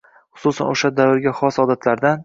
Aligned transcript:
xususan 0.43 0.71
o‘sha 0.75 0.91
davrga 1.01 1.37
xos 1.43 1.61
odatlardan. 1.67 2.19